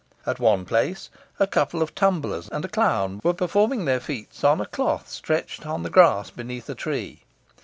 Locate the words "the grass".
5.83-6.31